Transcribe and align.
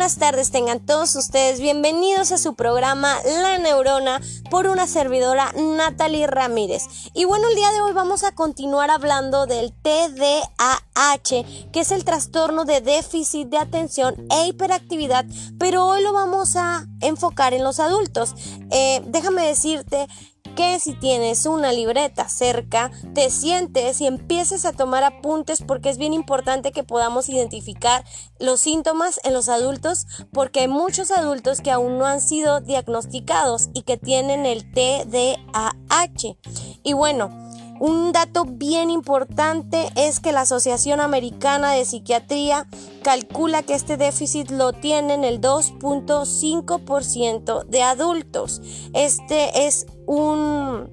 buenas 0.00 0.16
tardes 0.16 0.50
tengan 0.50 0.80
todos 0.80 1.14
ustedes. 1.14 1.60
Bienvenidos 1.60 2.32
a 2.32 2.38
su 2.38 2.54
programa 2.54 3.18
La 3.42 3.58
Neurona 3.58 4.18
por 4.50 4.66
una 4.66 4.86
servidora 4.86 5.52
Natalie 5.52 6.26
Ramírez. 6.26 6.84
Y 7.12 7.26
bueno, 7.26 7.50
el 7.50 7.54
día 7.54 7.70
de 7.72 7.82
hoy 7.82 7.92
vamos 7.92 8.24
a 8.24 8.32
continuar 8.32 8.90
hablando 8.90 9.44
del 9.44 9.74
TDAH, 9.74 11.44
que 11.70 11.80
es 11.80 11.92
el 11.92 12.06
trastorno 12.06 12.64
de 12.64 12.80
déficit 12.80 13.48
de 13.48 13.58
atención 13.58 14.14
e 14.30 14.46
hiperactividad, 14.46 15.26
pero 15.58 15.84
hoy 15.84 16.02
lo 16.02 16.14
vamos 16.14 16.56
a 16.56 16.86
enfocar 17.02 17.52
en 17.52 17.62
los 17.62 17.78
adultos. 17.78 18.34
Eh, 18.70 19.02
déjame 19.04 19.46
decirte 19.46 20.08
que 20.54 20.78
si 20.78 20.94
tienes 20.94 21.46
una 21.46 21.72
libreta 21.72 22.28
cerca, 22.28 22.90
te 23.14 23.30
sientes 23.30 24.00
y 24.00 24.06
empieces 24.06 24.64
a 24.64 24.72
tomar 24.72 25.04
apuntes 25.04 25.62
porque 25.62 25.90
es 25.90 25.98
bien 25.98 26.12
importante 26.12 26.72
que 26.72 26.84
podamos 26.84 27.28
identificar 27.28 28.04
los 28.38 28.60
síntomas 28.60 29.20
en 29.24 29.32
los 29.32 29.48
adultos 29.48 30.06
porque 30.32 30.60
hay 30.60 30.68
muchos 30.68 31.10
adultos 31.10 31.60
que 31.60 31.70
aún 31.70 31.98
no 31.98 32.06
han 32.06 32.20
sido 32.20 32.60
diagnosticados 32.60 33.70
y 33.74 33.82
que 33.82 33.96
tienen 33.96 34.46
el 34.46 34.70
TDAH. 34.72 36.36
Y 36.82 36.92
bueno, 36.92 37.49
un 37.80 38.12
dato 38.12 38.44
bien 38.44 38.90
importante 38.90 39.90
es 39.96 40.20
que 40.20 40.30
la 40.32 40.42
Asociación 40.42 41.00
Americana 41.00 41.72
de 41.72 41.86
Psiquiatría 41.86 42.68
calcula 43.02 43.62
que 43.62 43.72
este 43.74 43.96
déficit 43.96 44.50
lo 44.50 44.74
tienen 44.74 45.24
el 45.24 45.40
2.5% 45.40 47.64
de 47.64 47.82
adultos. 47.82 48.60
Este 48.92 49.66
es 49.66 49.86
un 50.06 50.90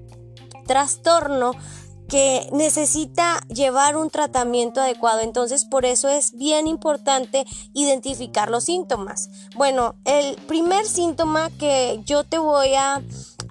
trastorno 0.65 1.51
que 2.07 2.47
necesita 2.53 3.41
llevar 3.49 3.97
un 3.97 4.09
tratamiento 4.09 4.79
adecuado. 4.79 5.19
Entonces, 5.19 5.65
por 5.65 5.83
eso 5.83 6.07
es 6.07 6.37
bien 6.37 6.67
importante 6.67 7.45
identificar 7.73 8.49
los 8.49 8.63
síntomas. 8.63 9.29
Bueno, 9.55 9.95
el 10.05 10.37
primer 10.47 10.85
síntoma 10.85 11.49
que 11.59 11.99
yo 12.05 12.23
te 12.23 12.37
voy 12.37 12.75
a 12.75 13.01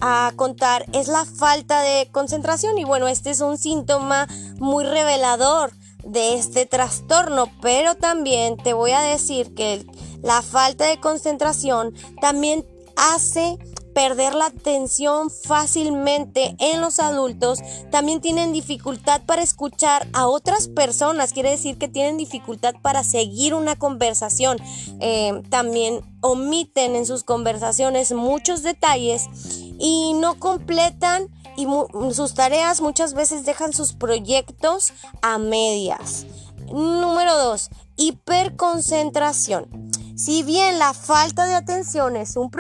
a 0.01 0.33
contar 0.37 0.87
es 0.93 1.09
la 1.09 1.25
falta 1.25 1.83
de 1.83 2.09
concentración. 2.13 2.79
Y 2.79 2.85
bueno, 2.85 3.09
este 3.09 3.31
es 3.31 3.41
un 3.41 3.59
síntoma 3.59 4.27
muy 4.59 4.85
revelador 4.85 5.73
de 6.05 6.35
este 6.35 6.67
trastorno, 6.67 7.51
pero 7.61 7.95
también 7.97 8.57
te 8.57 8.73
voy 8.73 8.93
a 8.93 9.01
decir 9.01 9.55
que 9.55 9.85
la 10.23 10.43
falta 10.43 10.87
de 10.87 11.01
concentración 11.01 11.95
también 12.21 12.65
hace 12.97 13.59
perder 13.97 14.35
la 14.35 14.47
atención 14.47 15.31
fácilmente 15.31 16.55
en 16.59 16.83
los 16.83 16.99
adultos, 16.99 17.61
también 17.91 18.21
tienen 18.21 18.53
dificultad 18.53 19.23
para 19.25 19.43
escuchar 19.43 20.07
a 20.13 20.27
otras 20.27 20.69
personas, 20.69 21.33
quiere 21.33 21.49
decir 21.49 21.79
que 21.79 21.89
tienen 21.89 22.19
dificultad 22.19 22.75
para 22.83 23.03
seguir 23.03 23.55
una 23.55 23.75
conversación, 23.75 24.59
eh, 25.01 25.41
también 25.49 26.03
omiten 26.21 26.95
en 26.95 27.07
sus 27.07 27.25
conversaciones 27.25 28.13
muchos 28.13 28.63
detalles 28.63 29.31
y 29.79 30.15
no 30.15 30.39
completan 30.39 31.29
y 31.57 31.67
sus 32.13 32.35
tareas 32.35 32.81
muchas 32.81 33.15
veces 33.15 33.45
dejan 33.45 33.73
sus 33.73 33.93
proyectos 33.93 34.93
a 35.23 35.39
medias. 35.39 36.27
Número 36.73 37.37
2. 37.37 37.71
Hiperconcentración. 37.97 39.91
Si 40.17 40.43
bien 40.43 40.79
la 40.79 40.95
falta 40.95 41.47
de 41.47 41.55
atención 41.55 42.17
es 42.17 42.37
un, 42.37 42.51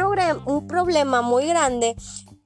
un 0.46 0.66
problema 0.66 1.22
muy 1.22 1.46
grande, 1.46 1.96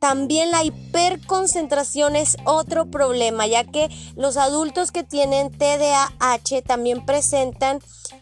también 0.00 0.50
la 0.50 0.64
hiperconcentración 0.64 2.16
es 2.16 2.38
otro 2.46 2.90
problema, 2.90 3.46
ya 3.46 3.64
que 3.64 3.90
los 4.16 4.38
adultos 4.38 4.92
que 4.92 5.04
tienen 5.04 5.50
TDAH 5.50 6.62
también 6.66 7.04
presentan 7.04 7.80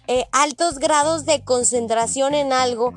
eh, 0.08 0.26
altos 0.32 0.78
grados 0.80 1.24
de 1.24 1.44
concentración 1.44 2.34
en 2.34 2.52
algo, 2.52 2.94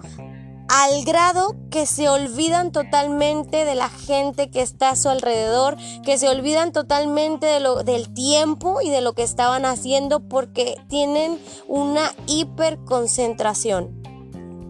al 0.71 1.03
grado 1.03 1.57
que 1.69 1.85
se 1.85 2.07
olvidan 2.07 2.71
totalmente 2.71 3.65
de 3.65 3.75
la 3.75 3.89
gente 3.89 4.49
que 4.49 4.61
está 4.61 4.91
a 4.91 4.95
su 4.95 5.09
alrededor, 5.09 5.75
que 6.05 6.17
se 6.17 6.29
olvidan 6.29 6.71
totalmente 6.71 7.45
de 7.45 7.59
lo, 7.59 7.83
del 7.83 8.13
tiempo 8.13 8.79
y 8.79 8.89
de 8.89 9.01
lo 9.01 9.11
que 9.11 9.23
estaban 9.23 9.65
haciendo 9.65 10.21
porque 10.21 10.77
tienen 10.87 11.37
una 11.67 12.13
hiperconcentración. 12.25 14.01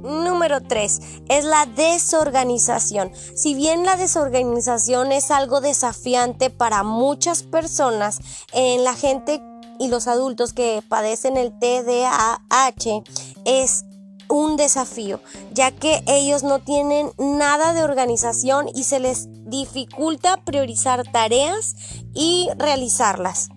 Número 0.02 0.62
3 0.64 1.00
es 1.30 1.46
la 1.46 1.68
desorganización. 1.68 3.12
Si 3.36 3.54
bien 3.54 3.86
la 3.86 3.96
desorganización 3.96 5.12
es 5.12 5.30
algo 5.30 5.62
desafiante 5.62 6.50
para 6.50 6.82
muchas 6.82 7.44
personas, 7.44 8.18
en 8.54 8.84
la 8.84 8.96
gente 8.96 9.40
y 9.78 9.90
los 9.90 10.08
adultos 10.08 10.54
que 10.54 10.82
padecen 10.90 11.38
el 11.38 11.52
TDAH 11.60 13.04
es 13.46 13.86
un 14.32 14.56
desafío, 14.56 15.20
ya 15.52 15.72
que 15.72 16.04
ellos 16.08 16.44
no 16.44 16.60
tienen 16.60 17.12
nada 17.18 17.74
de 17.74 17.84
organización 17.84 18.68
y 18.74 18.86
se 18.86 19.00
les 19.00 19.28
dificulta 19.46 20.38
priorizar 20.44 21.04
tareas 21.12 21.76
y 22.14 22.50
realizarlas. 22.58 23.50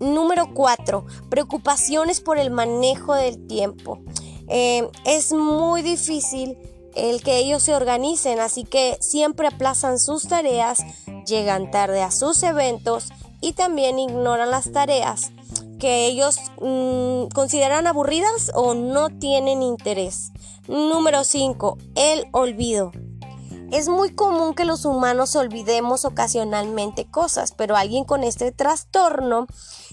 Número 0.00 0.52
4. 0.52 1.06
Preocupaciones 1.30 2.20
por 2.20 2.38
el 2.38 2.50
manejo 2.50 3.14
del 3.14 3.46
tiempo. 3.46 4.00
Eh, 4.48 4.88
es 5.04 5.32
muy 5.32 5.82
difícil 5.82 6.58
el 6.94 7.22
que 7.22 7.38
ellos 7.38 7.62
se 7.62 7.74
organicen, 7.74 8.40
así 8.40 8.64
que 8.64 8.96
siempre 9.00 9.46
aplazan 9.48 9.98
sus 9.98 10.26
tareas, 10.26 10.80
llegan 11.26 11.70
tarde 11.70 12.02
a 12.02 12.10
sus 12.10 12.42
eventos 12.42 13.08
y 13.40 13.52
también 13.52 13.98
ignoran 13.98 14.50
las 14.50 14.72
tareas 14.72 15.32
que 15.78 16.06
ellos 16.06 16.38
mm, 16.60 17.28
consideran 17.34 17.86
aburridas 17.86 18.50
o 18.54 18.74
no 18.74 19.10
tienen 19.10 19.62
interés. 19.62 20.32
Número 20.66 21.24
5. 21.24 21.78
El 21.94 22.26
olvido. 22.32 22.92
Es 23.70 23.88
muy 23.88 24.14
común 24.14 24.54
que 24.54 24.64
los 24.64 24.86
humanos 24.86 25.36
olvidemos 25.36 26.06
ocasionalmente 26.06 27.04
cosas, 27.04 27.52
pero 27.52 27.76
alguien 27.76 28.04
con 28.04 28.24
este 28.24 28.50
trastorno 28.50 29.46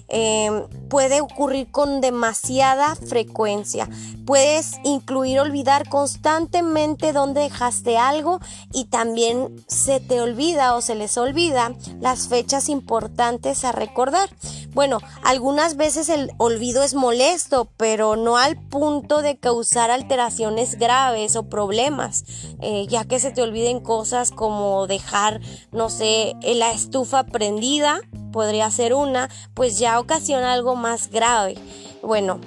eh, 0.07 0.49
puede 0.89 1.19
ocurrir 1.19 1.71
con 1.71 1.99
demasiada 1.99 2.95
frecuencia. 2.95 3.89
Puedes 4.25 4.73
incluir 4.85 5.39
olvidar 5.39 5.89
constantemente 5.89 7.11
dónde 7.11 7.41
dejaste 7.41 7.97
algo 7.97 8.39
y 8.71 8.85
también 8.85 9.65
se 9.67 9.99
te 9.99 10.21
olvida 10.21 10.75
o 10.75 10.81
se 10.81 10.95
les 10.95 11.17
olvida 11.17 11.73
las 11.99 12.29
fechas 12.29 12.69
importantes 12.69 13.65
a 13.65 13.73
recordar. 13.73 14.29
Bueno, 14.75 14.99
algunas 15.23 15.77
veces 15.77 16.09
el 16.09 16.31
olvido 16.37 16.83
es 16.83 16.95
molesto, 16.95 17.69
pero 17.77 18.17
no 18.17 18.35
al 18.35 18.57
punto 18.67 19.21
de 19.21 19.37
causar 19.37 19.89
alteraciones 19.89 20.77
graves 20.77 21.37
o 21.37 21.47
problemas, 21.47 22.25
eh, 22.59 22.85
ya 22.89 23.05
que 23.05 23.21
se 23.21 23.31
te 23.31 23.41
olviden 23.41 23.79
cosas 23.79 24.31
como 24.31 24.85
dejar, 24.85 25.39
no 25.71 25.89
sé, 25.89 26.33
la 26.43 26.73
estufa 26.73 27.23
prendida, 27.23 28.01
podría 28.33 28.69
ser 28.69 28.93
una, 28.93 29.29
pues 29.53 29.79
ya 29.79 29.97
ocasiona 29.97 30.51
algo 30.51 30.75
más 30.75 31.09
grave. 31.09 31.55
Bueno, 32.03 32.41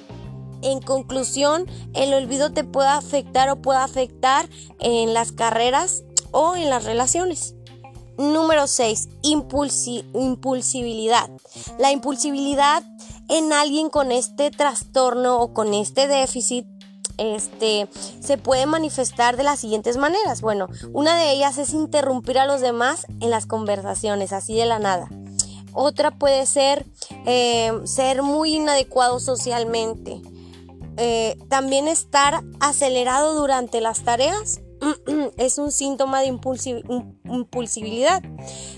en 0.61 0.83
conclusión, 0.83 1.65
el 1.95 2.13
olvido 2.13 2.53
te 2.53 2.63
puede 2.63 2.91
afectar 2.91 3.49
o 3.49 3.63
puede 3.63 3.79
afectar 3.79 4.51
en 4.81 5.15
las 5.15 5.33
carreras 5.33 6.05
o 6.31 6.57
en 6.57 6.69
las 6.69 6.85
relaciones. 6.85 7.55
Número 8.19 8.67
6. 8.67 9.09
impulsibilidad. 9.23 11.31
La 11.79 11.93
impulsibilidad 11.93 12.83
en 13.29 13.53
alguien 13.53 13.91
con 13.91 14.11
este 14.11 14.51
trastorno 14.51 15.41
o 15.41 15.55
con 15.55 15.73
este 15.73 16.09
déficit 16.09 16.67
este, 17.17 17.89
se 18.21 18.39
puede 18.39 18.67
manifestar 18.67 19.37
de 19.37 19.45
las 19.45 19.61
siguientes 19.61 19.97
maneras. 19.97 20.41
Bueno, 20.41 20.67
una 20.93 21.17
de 21.17 21.33
ellas 21.33 21.59
es 21.59 21.75
interrumpir 21.75 22.39
a 22.39 22.47
los 22.47 22.61
demás 22.61 23.07
en 23.21 23.31
las 23.31 23.47
conversaciones, 23.47 24.33
así 24.33 24.57
de 24.57 24.67
la 24.67 24.79
nada. 24.79 25.09
Otra 25.73 26.11
puede 26.11 26.47
ser 26.47 26.87
eh, 27.27 27.73
ser 27.85 28.23
muy 28.23 28.57
inadecuado 28.57 29.21
socialmente. 29.21 30.21
Eh, 30.97 31.37
también 31.49 31.87
estar 31.87 32.43
acelerado 32.59 33.35
durante 33.35 33.81
las 33.81 34.03
tareas 34.03 34.61
es 35.37 35.59
un 35.59 35.73
síntoma 35.73 36.21
de 36.21 36.27
impulsibilidad. 36.27 38.23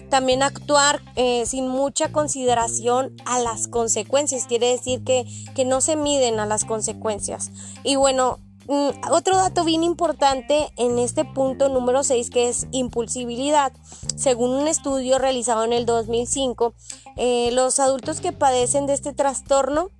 También 0.09 0.43
actuar 0.43 1.01
eh, 1.17 1.45
sin 1.47 1.69
mucha 1.69 2.13
consideración 2.13 3.17
a 3.25 3.39
las 3.39 3.69
consecuencias, 3.69 4.47
quiere 4.47 4.69
decir 4.69 5.05
que, 5.05 5.27
que 5.55 5.65
no 5.65 5.81
se 5.81 5.97
miden 5.97 6.41
a 6.41 6.47
las 6.47 6.65
consecuencias. 6.65 7.51
Y 7.85 7.97
bueno, 7.97 8.39
mm, 8.67 9.13
otro 9.13 9.37
dato 9.37 9.65
bien 9.65 9.83
importante 9.83 10.71
en 10.77 10.99
este 10.99 11.25
punto 11.25 11.69
número 11.69 12.03
6 12.03 12.31
que 12.31 12.49
es 12.49 12.67
impulsibilidad. 12.73 13.73
Según 14.17 14.51
un 14.51 14.69
estudio 14.69 15.19
realizado 15.19 15.65
en 15.65 15.73
el 15.73 15.87
2005, 15.87 16.75
eh, 17.17 17.51
los 17.53 17.79
adultos 17.81 18.21
que 18.21 18.33
padecen 18.33 18.87
de 18.87 18.95
este 18.95 19.13
trastorno 19.13 19.91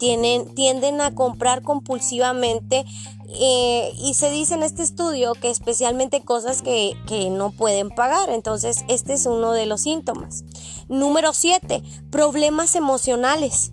tienen, 0.00 0.54
tienden 0.54 1.00
a 1.02 1.14
comprar 1.14 1.62
compulsivamente 1.62 2.86
eh, 3.28 3.92
y 3.98 4.14
se 4.14 4.30
dice 4.30 4.54
en 4.54 4.64
este 4.64 4.82
estudio 4.82 5.34
que 5.34 5.50
especialmente 5.50 6.22
cosas 6.22 6.62
que, 6.62 6.96
no 7.30 7.50
pueden 7.52 7.90
pagar. 7.90 8.30
Entonces, 8.30 8.84
este 8.88 9.12
es 9.12 9.26
uno 9.26 9.52
de 9.52 9.66
los 9.66 9.82
síntomas. 9.82 10.44
Número 10.88 11.32
7. 11.32 11.82
Problemas 12.10 12.74
emocionales. 12.74 13.72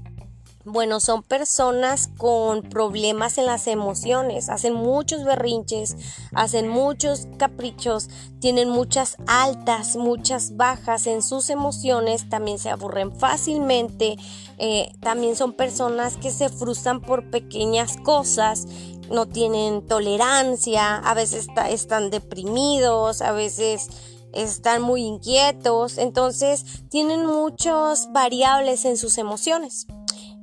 Bueno, 0.69 0.99
son 0.99 1.23
personas 1.23 2.09
con 2.17 2.61
problemas 2.61 3.37
en 3.37 3.45
las 3.45 3.67
emociones, 3.67 4.49
hacen 4.49 4.73
muchos 4.73 5.23
berrinches, 5.23 5.95
hacen 6.33 6.67
muchos 6.67 7.25
caprichos, 7.37 8.09
tienen 8.41 8.67
muchas 8.67 9.15
altas, 9.27 9.95
muchas 9.95 10.57
bajas 10.57 11.07
en 11.07 11.23
sus 11.23 11.49
emociones, 11.49 12.27
también 12.27 12.59
se 12.59 12.69
aburren 12.69 13.17
fácilmente, 13.17 14.17
eh, 14.57 14.91
también 14.99 15.37
son 15.37 15.53
personas 15.53 16.17
que 16.17 16.31
se 16.31 16.49
frustran 16.49 16.99
por 16.99 17.31
pequeñas 17.31 17.95
cosas, 18.03 18.67
no 19.09 19.25
tienen 19.25 19.87
tolerancia, 19.87 20.97
a 20.97 21.13
veces 21.13 21.47
están 21.69 22.09
deprimidos, 22.09 23.21
a 23.21 23.31
veces 23.31 23.87
están 24.33 24.81
muy 24.81 25.03
inquietos, 25.03 25.97
entonces 25.97 26.65
tienen 26.89 27.25
muchas 27.25 28.11
variables 28.11 28.83
en 28.83 28.97
sus 28.97 29.17
emociones. 29.17 29.87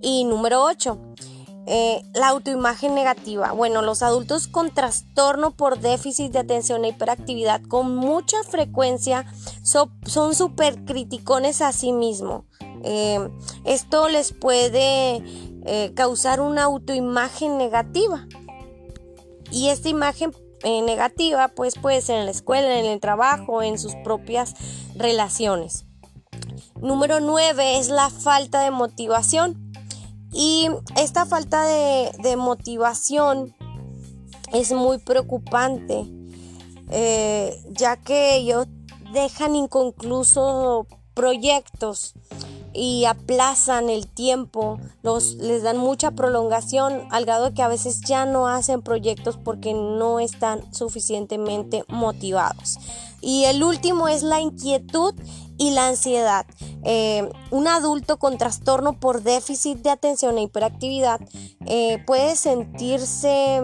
Y 0.04 0.24
número 0.24 0.62
8. 0.62 0.98
Eh, 1.66 2.02
la 2.12 2.28
autoimagen 2.28 2.94
negativa. 2.94 3.52
Bueno, 3.52 3.80
los 3.80 4.02
adultos 4.02 4.48
con 4.48 4.70
trastorno 4.70 5.52
por 5.52 5.78
déficit 5.78 6.30
de 6.30 6.40
atención 6.40 6.84
e 6.84 6.88
hiperactividad 6.88 7.62
con 7.62 7.96
mucha 7.96 8.36
frecuencia 8.42 9.24
son 9.62 10.34
súper 10.34 10.84
criticones 10.84 11.62
a 11.62 11.72
sí 11.72 11.92
mismos. 11.92 12.44
Eh, 12.82 13.30
esto 13.64 14.10
les 14.10 14.34
puede 14.34 15.22
eh, 15.64 15.92
causar 15.94 16.42
una 16.42 16.64
autoimagen 16.64 17.56
negativa. 17.56 18.28
Y 19.50 19.68
esta 19.68 19.88
imagen 19.88 20.32
negativa 20.64 21.48
pues 21.48 21.78
puede 21.78 22.02
ser 22.02 22.18
en 22.18 22.24
la 22.26 22.30
escuela, 22.30 22.78
en 22.78 22.86
el 22.86 23.00
trabajo, 23.00 23.62
en 23.62 23.78
sus 23.78 23.94
propias 23.96 24.54
relaciones. 24.96 25.86
Número 26.80 27.20
9 27.20 27.78
es 27.78 27.88
la 27.88 28.10
falta 28.10 28.60
de 28.60 28.70
motivación. 28.70 29.63
Y 30.34 30.68
esta 31.00 31.26
falta 31.26 31.62
de, 31.64 32.36
motivación 32.36 33.54
es 34.52 34.72
muy 34.72 34.98
preocupante, 34.98 36.04
eh, 36.90 37.62
ya 37.70 37.96
que 37.96 38.36
ellos 38.36 38.66
dejan 39.12 39.54
inconclusos 39.54 40.86
proyectos 41.14 42.14
y 42.74 43.04
aplazan 43.04 43.88
el 43.88 44.08
tiempo, 44.08 44.78
los, 45.02 45.34
les 45.34 45.62
dan 45.62 45.78
mucha 45.78 46.10
prolongación 46.10 47.06
al 47.10 47.24
grado 47.24 47.46
de 47.46 47.54
que 47.54 47.62
a 47.62 47.68
veces 47.68 48.00
ya 48.00 48.26
no 48.26 48.48
hacen 48.48 48.82
proyectos 48.82 49.38
porque 49.38 49.72
no 49.72 50.20
están 50.20 50.74
suficientemente 50.74 51.84
motivados. 51.88 52.78
Y 53.20 53.44
el 53.44 53.62
último 53.62 54.08
es 54.08 54.22
la 54.22 54.40
inquietud 54.40 55.14
y 55.56 55.70
la 55.70 55.88
ansiedad. 55.88 56.46
Eh, 56.82 57.30
un 57.50 57.68
adulto 57.68 58.18
con 58.18 58.36
trastorno 58.36 58.98
por 58.98 59.22
déficit 59.22 59.78
de 59.78 59.90
atención 59.90 60.36
e 60.36 60.42
hiperactividad 60.42 61.20
eh, 61.66 62.02
puede 62.06 62.36
sentirse 62.36 63.62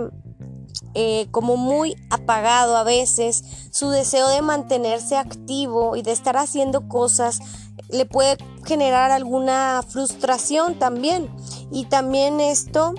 eh, 0.94 1.28
como 1.30 1.56
muy 1.56 1.96
apagado 2.10 2.76
a 2.76 2.84
veces, 2.84 3.44
su 3.70 3.90
deseo 3.90 4.28
de 4.28 4.42
mantenerse 4.42 5.16
activo 5.16 5.96
y 5.96 6.02
de 6.02 6.12
estar 6.12 6.36
haciendo 6.36 6.88
cosas 6.88 7.40
le 7.88 8.06
puede 8.06 8.36
generar 8.64 9.10
alguna 9.10 9.82
frustración 9.86 10.78
también 10.78 11.28
y 11.72 11.86
también 11.86 12.40
esto 12.40 12.94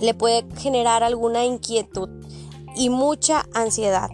le 0.00 0.14
puede 0.14 0.44
generar 0.56 1.02
alguna 1.02 1.44
inquietud 1.44 2.08
y 2.74 2.88
mucha 2.88 3.46
ansiedad. 3.54 4.10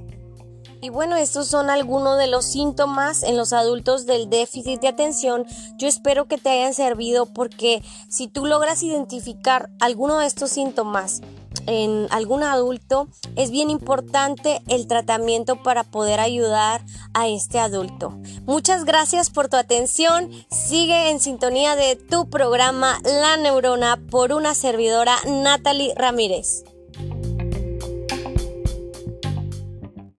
Y 0.81 0.91
bueno, 0.91 1.17
estos 1.17 1.49
son 1.49 1.71
algunos 1.71 2.19
de 2.19 2.29
los 2.29 2.44
síntomas 2.44 3.25
en 3.25 3.37
los 3.37 3.53
adultos 3.53 4.06
del 4.06 4.31
déficit 4.31 4.81
de 4.81 4.88
atención. 4.88 5.44
Yo 5.76 5.88
espero 5.88 6.26
que 6.26 6.38
te 6.38 6.50
hayan 6.50 6.73
servido 6.73 7.26
porque 7.26 7.82
si 8.09 8.29
tú 8.29 8.47
logras 8.47 8.85
identificar 8.85 9.71
alguno 9.81 10.19
de 10.19 10.26
estos 10.26 10.50
síntomas 10.50 11.21
en 11.69 12.09
algún 12.11 12.43
adulto, 12.43 13.09
es 13.37 13.50
bien 13.50 13.70
importante 13.70 14.62
el 14.69 14.87
tratamiento 14.87 15.62
para 15.62 15.85
poder 15.85 16.19
ayudar 16.19 16.85
a 17.15 17.29
este 17.29 17.59
adulto. 17.59 18.19
Muchas 18.47 18.85
gracias 18.85 19.31
por 19.31 19.49
tu 19.49 19.56
atención. 19.56 20.31
Sigue 20.50 21.11
en 21.11 21.20
sintonía 21.20 21.76
de 21.76 21.97
tu 21.97 22.29
programa 22.31 22.99
La 23.05 23.37
Neurona 23.37 24.00
por 24.11 24.32
una 24.32 24.55
servidora 24.55 25.17
Natalie 25.26 25.94
Ramírez. 25.94 26.65